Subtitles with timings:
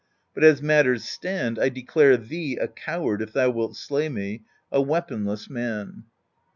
[0.33, 4.81] But as matters stand, I declare thee a coward if thou wilt slay me, a
[4.81, 6.05] weaponless man.'